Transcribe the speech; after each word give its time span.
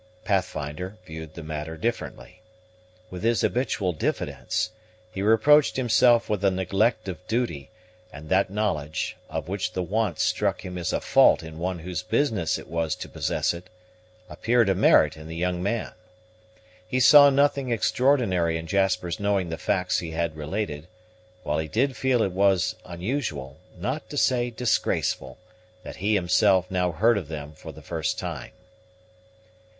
Pathfinder 0.25 0.97
viewed 1.05 1.35
the 1.35 1.43
matter 1.43 1.77
differently. 1.77 2.41
With 3.11 3.21
his 3.21 3.41
habitual 3.41 3.93
diffidence, 3.93 4.71
he 5.11 5.21
reproached 5.21 5.75
himself 5.75 6.27
with 6.27 6.43
a 6.43 6.49
neglect 6.49 7.07
of 7.07 7.19
duty, 7.27 7.69
and 8.11 8.27
that 8.27 8.49
knowledge, 8.49 9.15
of 9.29 9.47
which 9.47 9.73
the 9.73 9.83
want 9.83 10.17
struck 10.17 10.65
him 10.65 10.75
as 10.79 10.91
a 10.91 10.99
fault 11.01 11.43
in 11.43 11.59
one 11.59 11.77
whose 11.77 12.01
business 12.01 12.57
it 12.57 12.67
was 12.67 12.95
to 12.95 13.07
possess 13.07 13.53
it, 13.53 13.69
appeared 14.27 14.69
a 14.69 14.73
merit 14.73 15.17
in 15.17 15.27
the 15.27 15.35
young 15.35 15.61
man. 15.61 15.93
He 16.87 16.99
saw 16.99 17.29
nothing 17.29 17.69
extraordinary 17.71 18.57
in 18.57 18.65
Jasper's 18.65 19.19
knowing 19.19 19.49
the 19.49 19.57
facts 19.59 19.99
he 19.99 20.09
had 20.09 20.35
related; 20.35 20.87
while 21.43 21.59
he 21.59 21.67
did 21.67 21.95
feel 21.95 22.23
it 22.23 22.31
was 22.31 22.73
unusual, 22.85 23.59
not 23.77 24.09
to 24.09 24.17
say 24.17 24.49
disgraceful, 24.49 25.37
that 25.83 25.97
he 25.97 26.15
himself 26.15 26.71
now 26.71 26.91
heard 26.91 27.19
of 27.19 27.27
them 27.27 27.53
for 27.53 27.71
the 27.71 27.83
first 27.83 28.17
time. 28.17 28.49